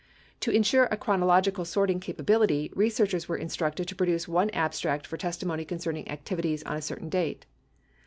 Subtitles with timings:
[0.39, 5.63] To insure a chronological sorting capability, researchers were instructed to produce one abstract for testimony
[5.63, 7.45] concerning activities on a certain date.